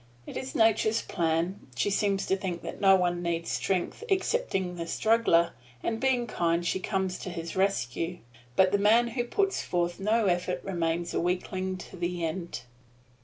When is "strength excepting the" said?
3.51-4.87